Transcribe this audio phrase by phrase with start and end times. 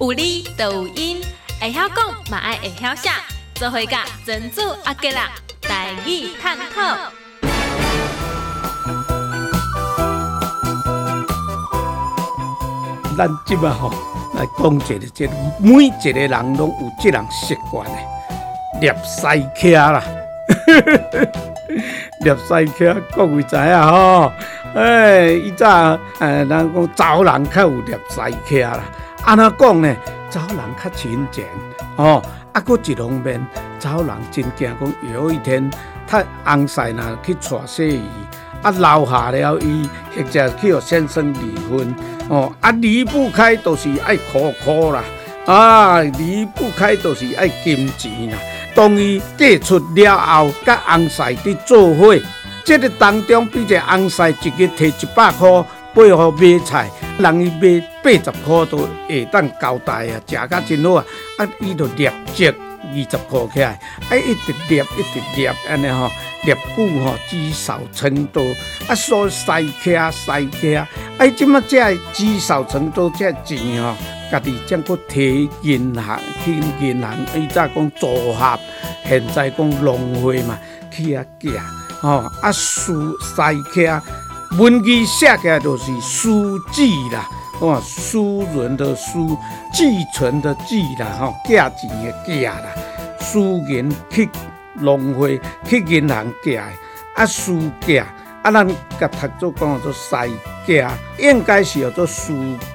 [0.00, 1.20] 有理就有因，
[1.60, 1.96] 会晓讲
[2.30, 3.10] 嘛爱会晓写，
[3.54, 5.30] 做伙甲珍珠阿吉啦，
[5.60, 6.96] 台语探讨。
[13.16, 13.92] 咱即摆吼
[14.34, 15.28] 来讲一个，即
[15.60, 17.96] 每一个人拢有即样习惯的，
[18.80, 19.22] 捏西
[19.54, 20.02] 卡啦。
[22.24, 24.32] 捏西卡，各位知影吼？
[24.74, 28.16] 哎，以早诶，人讲查人较有捏西
[28.62, 28.82] 卡啦。
[29.24, 29.96] 安怎讲呢？
[30.30, 31.44] 查人较勤俭
[31.96, 32.22] 哦。
[32.52, 33.46] 啊，搁一方面，
[33.78, 35.70] 查人真惊讲有一天，
[36.06, 38.00] 他翁婿呐去娶媳
[38.62, 41.94] 妇，啊留下了伊，或者去互先生离婚
[42.28, 42.52] 哦。
[42.60, 45.02] 啊，离不开都是爱苦苦啦，
[45.46, 48.38] 啊，离不开都是爱金钱啦。
[48.74, 52.20] 当伊嫁出了后，甲翁婿伫做伙，
[52.64, 61.04] 这个当中，比者翁婿一日摕一百块背互买菜，人伊买八十块都会当交代啊，食甲真好啊。
[61.38, 66.10] 啊，伊就立即二十块起来，啊，一直立一直立安尼吼，
[66.44, 68.42] 立久吼积少成多，
[68.88, 70.76] 啊，所西客西客，
[71.18, 73.94] 啊，即么这积少成多这钱吼。
[74.30, 78.58] 家己将搁摕银行去银行，伊早讲组合，
[79.06, 80.58] 现在讲农会嘛，
[80.90, 81.50] 去遐寄，
[82.00, 83.36] 吼啊书西
[83.74, 84.02] 客
[84.58, 87.28] 文字写起来就是书记啦，
[87.60, 89.36] 哦书人的书，
[89.72, 92.60] 寄存的寄啦，吼寄钱的寄啦，
[93.18, 94.28] 书银去
[94.74, 98.68] 农会去银行寄，啊书寄，啊咱
[99.00, 100.16] 甲读做讲做西
[100.66, 100.84] 寄，
[101.18, 102.34] 应该是叫做书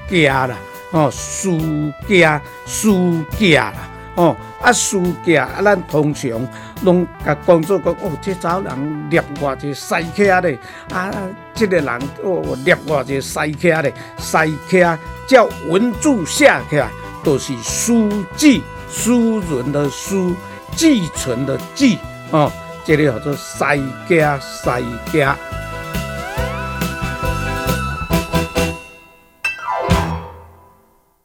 [0.09, 0.49] 寄啦。
[0.91, 6.47] 哦，书架书架啦，哦，啊书架啊，咱通常
[6.81, 10.57] 拢甲工作讲，哦，这早人捏偌济西客咧，
[10.91, 11.11] 啊，
[11.53, 14.37] 这个人哦捏偌济西客咧，西
[14.69, 14.97] 客
[15.27, 16.89] 叫文字写起来，
[17.23, 20.35] 都是书记书人的书，
[20.75, 21.99] 寄存的寄，
[22.31, 22.51] 哦，
[22.83, 23.63] 这个叫做西
[24.09, 24.69] 家西
[25.13, 25.37] 家。